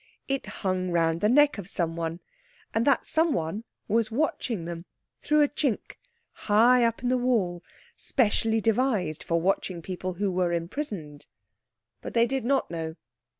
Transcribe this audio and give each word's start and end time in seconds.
It 0.27 0.47
hung 0.47 0.89
round 0.89 1.21
the 1.21 1.29
neck 1.29 1.59
of 1.59 1.69
someone, 1.69 2.21
and 2.73 2.87
that 2.87 3.05
someone 3.05 3.65
was 3.87 4.09
watching 4.09 4.65
them 4.65 4.85
through 5.21 5.43
a 5.43 5.47
chink, 5.47 5.99
high 6.31 6.83
up 6.83 7.03
in 7.03 7.09
the 7.09 7.19
wall, 7.19 7.63
specially 7.95 8.59
devised 8.61 9.21
for 9.21 9.39
watching 9.39 9.83
people 9.83 10.13
who 10.15 10.31
were 10.31 10.53
imprisoned. 10.53 11.27
But 12.01 12.15
they 12.15 12.25
did 12.25 12.43
not 12.43 12.71
know. 12.71 12.95